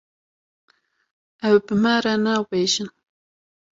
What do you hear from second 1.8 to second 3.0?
me re nabêjin.